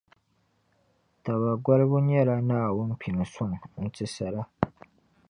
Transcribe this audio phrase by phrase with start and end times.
[1.23, 3.51] Taba golibu nyɛla Naawuni pini suŋ
[3.83, 4.41] n-ti sala.